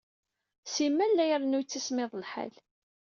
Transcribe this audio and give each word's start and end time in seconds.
Simal 0.73 1.11
la 1.15 1.25
irennu 1.29 1.57
yettismiḍ 1.61 2.11
lḥal. 2.21 2.53